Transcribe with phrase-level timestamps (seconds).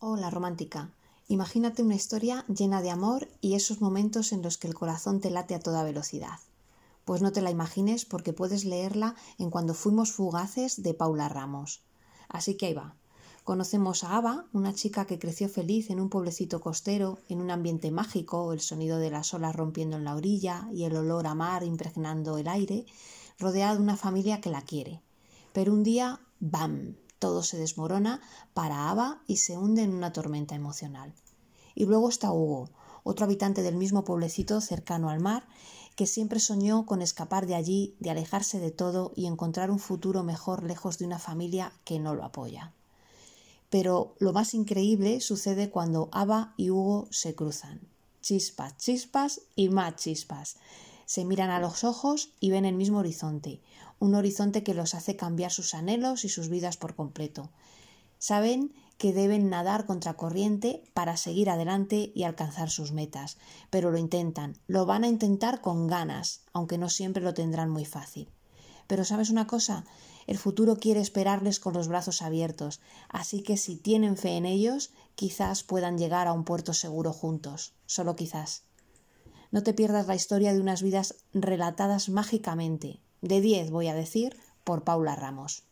[0.00, 0.92] Hola, romántica.
[1.26, 5.28] Imagínate una historia llena de amor y esos momentos en los que el corazón te
[5.28, 6.38] late a toda velocidad.
[7.04, 11.82] Pues no te la imagines porque puedes leerla en Cuando fuimos fugaces de Paula Ramos.
[12.28, 12.94] Así que ahí va.
[13.42, 17.90] Conocemos a Ava, una chica que creció feliz en un pueblecito costero, en un ambiente
[17.90, 21.64] mágico, el sonido de las olas rompiendo en la orilla y el olor a mar
[21.64, 22.86] impregnando el aire,
[23.40, 25.02] rodeada de una familia que la quiere.
[25.52, 26.94] Pero un día, ¡bam!
[27.18, 28.20] Todo se desmorona
[28.54, 31.14] para Ava y se hunde en una tormenta emocional.
[31.74, 32.70] Y luego está Hugo,
[33.04, 35.46] otro habitante del mismo pueblecito cercano al mar,
[35.96, 40.22] que siempre soñó con escapar de allí, de alejarse de todo y encontrar un futuro
[40.22, 42.72] mejor lejos de una familia que no lo apoya.
[43.70, 47.80] Pero lo más increíble sucede cuando Ava y Hugo se cruzan.
[48.22, 50.56] Chispas, chispas y más chispas.
[51.08, 53.62] Se miran a los ojos y ven el mismo horizonte,
[53.98, 57.48] un horizonte que los hace cambiar sus anhelos y sus vidas por completo.
[58.18, 63.38] Saben que deben nadar contracorriente para seguir adelante y alcanzar sus metas,
[63.70, 67.86] pero lo intentan, lo van a intentar con ganas, aunque no siempre lo tendrán muy
[67.86, 68.28] fácil.
[68.86, 69.86] Pero sabes una cosa,
[70.26, 74.90] el futuro quiere esperarles con los brazos abiertos, así que si tienen fe en ellos,
[75.14, 78.64] quizás puedan llegar a un puerto seguro juntos, solo quizás.
[79.50, 84.36] No te pierdas la historia de unas vidas relatadas mágicamente, de diez voy a decir,
[84.64, 85.67] por Paula Ramos.